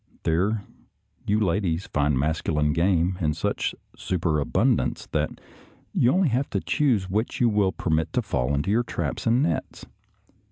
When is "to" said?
6.49-6.59, 8.13-8.23